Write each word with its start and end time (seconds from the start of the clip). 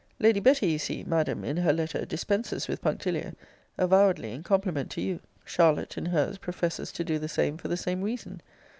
Lady 0.17 0.39
Betty, 0.39 0.65
you 0.67 0.79
see, 0.79 1.03
Madam, 1.03 1.43
in 1.45 1.57
her 1.57 1.71
letter, 1.71 2.05
dispenses 2.05 2.67
with 2.67 2.81
punctilo, 2.81 3.33
avowedly 3.77 4.31
in 4.31 4.41
compliment 4.41 4.89
to 4.89 4.99
you. 4.99 5.19
Charlotte, 5.45 5.95
in 5.95 6.07
her's, 6.07 6.39
professes 6.39 6.91
to 6.91 7.03
do 7.03 7.19
the 7.19 7.27
same 7.29 7.55
for 7.55 7.67
the 7.67 7.77
same 7.77 8.01
reason. 8.01 8.41